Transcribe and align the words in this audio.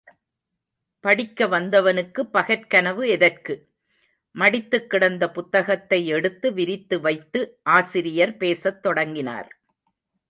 படிக்க 0.99 1.47
வந்தவனுக்கு 1.47 2.21
பகற் 2.33 2.67
கனவு 2.67 3.07
எதற்கு? 3.09 3.69
மடித்துக் 4.35 4.89
கிடந்த 4.89 5.31
புத்தகத்தை 5.31 6.07
எடுத்து 6.07 6.53
விரித்து 6.53 6.99
வைத்து 7.01 7.59
ஆசிரியர் 7.63 8.37
பேசத் 8.37 8.81
தொடங்கினார். 8.81 9.61